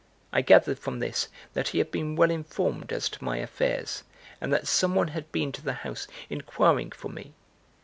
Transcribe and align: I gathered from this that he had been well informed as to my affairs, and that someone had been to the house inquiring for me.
I 0.33 0.41
gathered 0.41 0.79
from 0.79 0.97
this 0.97 1.27
that 1.53 1.67
he 1.67 1.77
had 1.77 1.91
been 1.91 2.15
well 2.15 2.31
informed 2.31 2.91
as 2.91 3.07
to 3.09 3.23
my 3.23 3.37
affairs, 3.37 4.01
and 4.41 4.51
that 4.51 4.65
someone 4.65 5.09
had 5.09 5.31
been 5.31 5.51
to 5.51 5.61
the 5.61 5.73
house 5.85 6.07
inquiring 6.27 6.89
for 6.91 7.09
me. 7.11 7.35